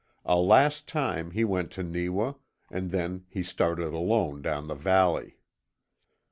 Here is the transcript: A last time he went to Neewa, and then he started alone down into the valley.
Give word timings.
A 0.25 0.35
last 0.35 0.87
time 0.87 1.29
he 1.29 1.43
went 1.43 1.69
to 1.73 1.83
Neewa, 1.83 2.33
and 2.71 2.89
then 2.89 3.23
he 3.29 3.43
started 3.43 3.93
alone 3.93 4.41
down 4.41 4.63
into 4.63 4.73
the 4.73 4.81
valley. 4.81 5.37